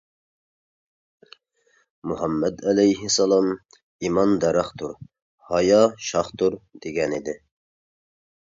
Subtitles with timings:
[2.11, 3.51] مۇھەممەد ئەلەيھىسسالام:
[4.07, 4.97] «ئىمان دەرەختۇر،
[5.51, 7.39] ھايا شاختۇر» دېگەنىدى.